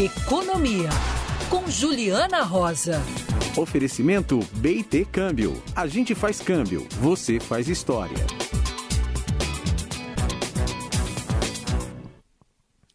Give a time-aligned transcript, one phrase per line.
[0.00, 0.90] Economia
[1.50, 3.02] com Juliana Rosa.
[3.56, 5.60] Oferecimento BT Câmbio.
[5.74, 8.24] A gente faz câmbio, você faz história.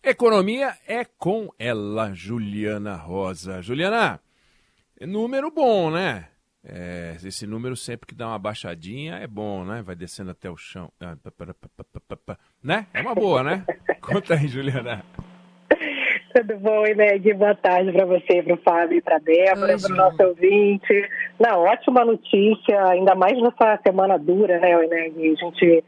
[0.01, 3.61] Economia é com ela, Juliana Rosa.
[3.61, 4.21] Juliana,
[4.97, 6.29] é número bom, né?
[6.63, 9.81] É, esse número sempre que dá uma baixadinha é bom, né?
[9.81, 10.89] Vai descendo até o chão.
[11.01, 11.17] Ah,
[12.63, 12.87] né?
[12.93, 13.65] É uma boa, né?
[13.99, 15.03] Conta aí, Juliana.
[16.33, 17.31] Tudo bom, Ineg?
[17.33, 21.07] Boa tarde para você, para o Fábio, para a Débora, para o nosso ouvinte.
[21.39, 25.31] Não, ótima notícia, ainda mais nessa semana dura, né, Ineg?
[25.31, 25.83] A gente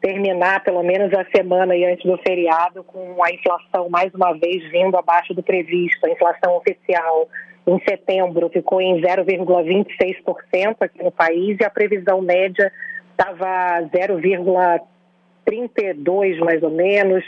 [0.00, 4.66] terminar pelo menos a semana aí antes do feriado com a inflação mais uma vez
[4.70, 6.06] vindo abaixo do previsto.
[6.06, 7.28] A inflação oficial
[7.66, 12.72] em setembro ficou em 0,26% aqui no país e a previsão média
[13.10, 17.22] estava 0,32 mais ou menos.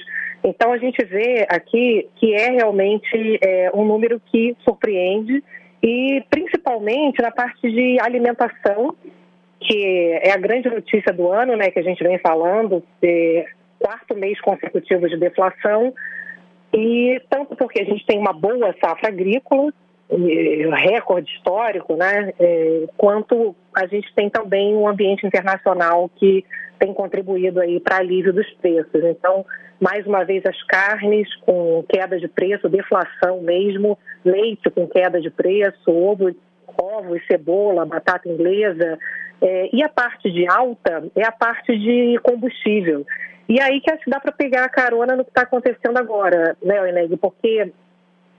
[0.45, 5.43] Então, a gente vê aqui que é realmente é, um número que surpreende
[5.83, 8.95] e, principalmente, na parte de alimentação,
[9.59, 13.47] que é a grande notícia do ano, né, que a gente vem falando, é,
[13.79, 15.95] quarto mês consecutivo de deflação,
[16.75, 19.73] e tanto porque a gente tem uma boa safra agrícola,
[20.11, 22.33] recorde histórico, né?
[22.39, 26.45] É, quanto a gente tem também um ambiente internacional que
[26.79, 29.03] tem contribuído aí para alívio dos preços.
[29.03, 29.45] Então,
[29.81, 35.31] mais uma vez as carnes com queda de preço, deflação mesmo, leite com queda de
[35.31, 36.35] preço, ovo,
[36.81, 38.99] ovos, cebola, batata inglesa.
[39.41, 43.07] É, e a parte de alta é a parte de combustível.
[43.49, 46.57] E aí que acho que dá para pegar a carona no que está acontecendo agora,
[46.63, 47.17] né, Eneg?
[47.17, 47.73] Porque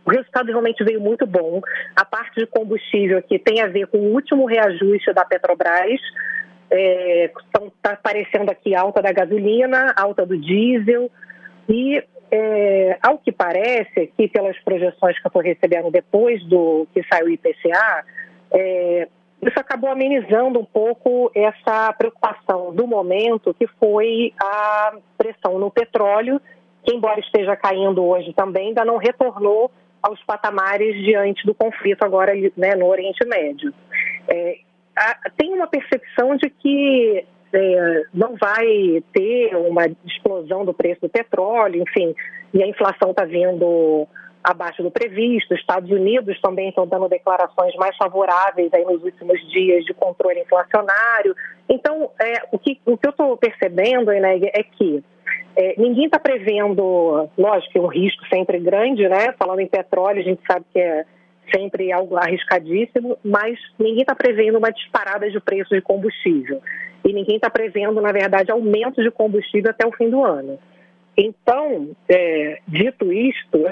[0.06, 1.62] o resultado realmente veio muito bom.
[1.96, 6.00] A parte de combustível aqui tem a ver com o último reajuste da Petrobras.
[6.70, 11.10] Está é, então, tá aparecendo aqui alta da gasolina, alta do diesel.
[11.68, 17.04] E, é, ao que parece, aqui pelas projeções que eu estou recebendo depois do que
[17.12, 18.06] saiu o IPCA,
[18.54, 19.08] é,
[19.42, 26.40] isso acabou amenizando um pouco essa preocupação do momento, que foi a pressão no petróleo,
[26.84, 29.72] que, embora esteja caindo hoje também, ainda não retornou
[30.06, 33.74] aos patamares diante do conflito agora né, no Oriente Médio.
[34.28, 34.60] É,
[34.96, 41.10] a, tem uma percepção de que é, não vai ter uma explosão do preço do
[41.10, 42.14] petróleo, enfim,
[42.54, 44.08] e a inflação está vindo
[44.44, 45.56] abaixo do previsto.
[45.56, 50.42] Os Estados Unidos também estão dando declarações mais favoráveis aí nos últimos dias de controle
[50.42, 51.36] inflacionário.
[51.68, 55.04] Então, é, o, que, o que eu estou percebendo, né, é que
[55.56, 59.34] é, ninguém está prevendo, lógico que um risco sempre grande, né?
[59.40, 61.06] Falando em petróleo, a gente sabe que é
[61.54, 66.62] sempre algo arriscadíssimo, mas ninguém está prevendo uma disparada de preço de combustível.
[67.06, 70.60] E ninguém está prevendo, na verdade, aumento de combustível até o fim do ano.
[71.16, 73.66] Então, é, dito isto,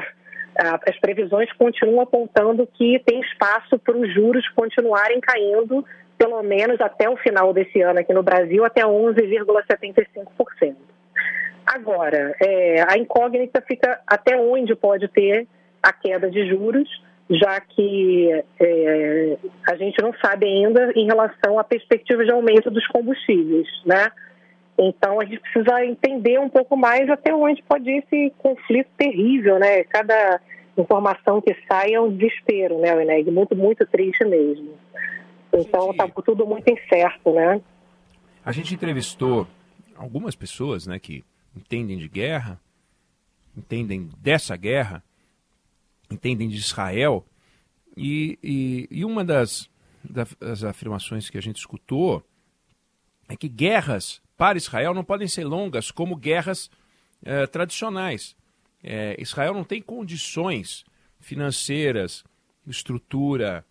[0.56, 5.84] as previsões continuam apontando que tem espaço para os juros continuarem caindo,
[6.18, 10.76] pelo menos até o final desse ano aqui no Brasil, até 11,75%.
[11.74, 15.48] Agora, é, a incógnita fica até onde pode ter
[15.82, 16.88] a queda de juros,
[17.28, 19.38] já que é,
[19.68, 24.12] a gente não sabe ainda em relação à perspectiva de aumento dos combustíveis, né?
[24.78, 29.58] Então a gente precisa entender um pouco mais até onde pode ir esse conflito terrível,
[29.58, 29.84] né?
[29.86, 30.40] Cada
[30.78, 33.32] informação que sai é um desespero, né, Eneg?
[33.32, 34.76] Muito, muito triste mesmo.
[35.52, 37.60] Então está tudo muito incerto, né?
[38.46, 39.48] A gente entrevistou
[39.96, 41.24] algumas pessoas, né, que
[41.56, 42.60] entendem de guerra,
[43.56, 45.04] entendem dessa guerra,
[46.10, 47.26] entendem de Israel.
[47.96, 49.70] E, e, e uma das,
[50.40, 52.24] das afirmações que a gente escutou
[53.30, 56.70] é que guerras para Israel não podem ser longas como guerras
[57.24, 58.36] eh, tradicionais.
[58.84, 60.84] É, Israel não tem condições
[61.20, 62.24] financeiras,
[62.68, 63.66] estrutura,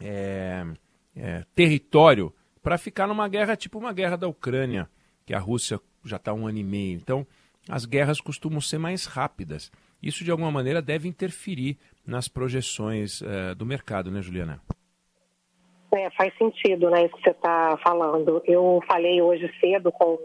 [0.00, 4.88] é, território para ficar numa guerra tipo uma guerra da Ucrânia,
[5.26, 6.96] que a Rússia já está um ano e meio.
[6.96, 7.26] Então,
[7.68, 9.70] as guerras costumam ser mais rápidas.
[10.02, 14.60] Isso, de alguma maneira, deve interferir nas projeções é, do mercado, né, Juliana?
[15.94, 18.42] É, faz sentido, né, isso que você está falando.
[18.46, 20.18] Eu falei hoje cedo com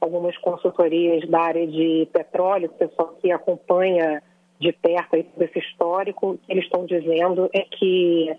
[0.00, 4.22] algumas consultorias da área de petróleo, o pessoal que acompanha
[4.58, 8.30] de perto esse histórico, que eles estão dizendo é que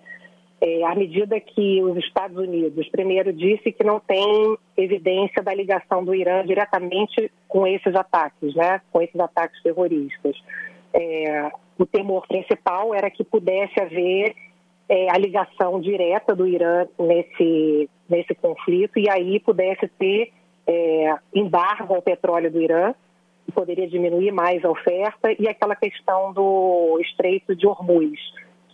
[0.62, 6.06] é, à medida que os Estados Unidos, primeiro, disse que não tem evidência da ligação
[6.06, 10.38] do Irã diretamente com esses ataques, né, com esses ataques terroristas.
[10.94, 14.36] É, o temor principal era que pudesse haver
[14.88, 20.32] é, a ligação direta do Irã nesse, nesse conflito e aí pudesse ter
[20.68, 22.94] é, embargo ao petróleo do Irã,
[23.48, 28.20] que poderia diminuir mais a oferta, e aquela questão do Estreito de Hormuz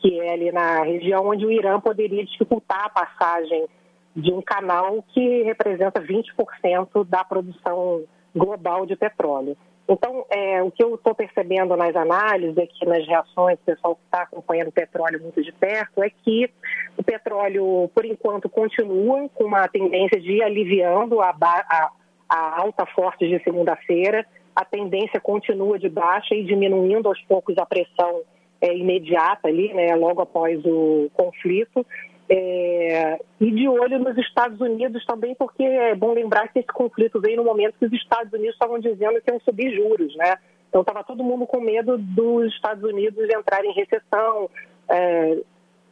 [0.07, 3.68] que é ali na região onde o Irã poderia dificultar a passagem
[4.15, 9.57] de um canal que representa 20% da produção global de petróleo.
[9.89, 14.01] Então, é, o que eu estou percebendo nas análises, aqui nas reações do pessoal que
[14.06, 16.50] está acompanhando o petróleo muito de perto, é que
[16.98, 21.92] o petróleo, por enquanto, continua com uma tendência de ir aliviando a, a,
[22.30, 24.25] a alta forte de segunda-feira,
[24.56, 28.24] a tendência continua de baixa e diminuindo aos poucos a pressão
[28.62, 31.86] é, imediata ali, né, logo após o conflito.
[32.30, 37.21] É, e de olho nos Estados Unidos também, porque é bom lembrar que esse conflito
[37.21, 40.36] veio no momento que os Estados Unidos estavam dizendo que iam subir juros, né?
[40.68, 44.50] Então estava todo mundo com medo dos Estados Unidos entrarem em recessão,
[44.89, 45.38] é,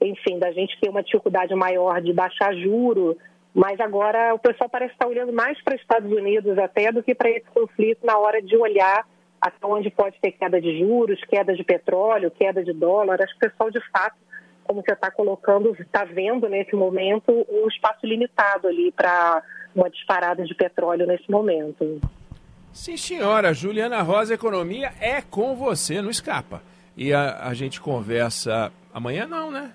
[0.01, 3.17] enfim, da gente ter uma dificuldade maior de baixar juro,
[3.53, 7.15] mas agora o pessoal parece estar olhando mais para os Estados Unidos até do que
[7.15, 9.07] para esse conflito na hora de olhar
[9.45, 13.21] até onde pode ter queda de juros, queda de petróleo, queda de dólar.
[13.21, 14.15] Acho que o pessoal, de fato,
[14.63, 19.43] como você está colocando, está vendo nesse momento um espaço limitado ali para
[19.75, 22.01] uma disparada de petróleo nesse momento.
[22.73, 23.53] Sim, senhora.
[23.53, 26.63] Juliana Rosa, Economia é com você, não escapa.
[26.97, 29.71] E a, a gente conversa amanhã, não, né?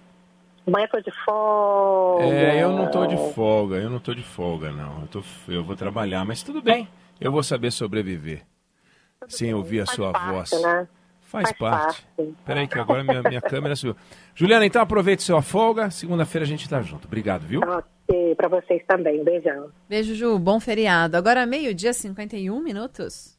[0.66, 2.25] Amanhã tô de folga.
[2.25, 5.02] É, eu não tô de folga, eu não tô de folga, não.
[5.02, 6.88] Eu, tô, eu vou trabalhar, mas tudo bem.
[7.20, 8.50] Eu vou saber sobreviver
[9.28, 10.62] sem ouvir a Faz sua parte, voz.
[10.62, 10.88] Né?
[11.20, 12.02] Faz, Faz parte.
[12.17, 12.34] parte.
[12.44, 13.94] Peraí que agora minha, minha câmera subiu.
[14.34, 15.90] Juliana, então aproveite sua folga.
[15.90, 17.06] Segunda-feira a gente tá junto.
[17.06, 17.61] Obrigado, viu?
[17.61, 19.22] Ok, para vocês também.
[19.22, 19.70] Beijão.
[19.88, 20.38] Beijo, Ju.
[20.38, 21.17] Bom feriado.
[21.17, 23.38] Agora meio-dia, 51 minutos.